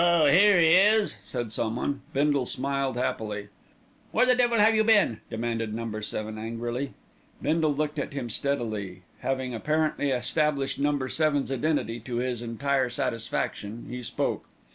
[0.03, 2.01] "Oh, here he is!" said someone.
[2.11, 3.49] Bindle smiled happily.
[4.11, 6.95] "Where the devil have you been?" demanded Number Seven angrily.
[7.39, 9.03] Bindle looked at him steadily.
[9.19, 14.45] Having apparently established Number Seven's identity to his entire satisfaction, he spoke.